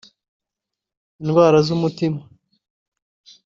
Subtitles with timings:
[1.21, 2.21] indwara z’umutima